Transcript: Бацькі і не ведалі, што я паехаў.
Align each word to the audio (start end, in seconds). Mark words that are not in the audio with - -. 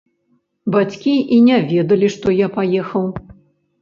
Бацькі 0.75 1.13
і 1.37 1.39
не 1.49 1.59
ведалі, 1.73 2.07
што 2.17 2.27
я 2.39 2.47
паехаў. 2.59 3.05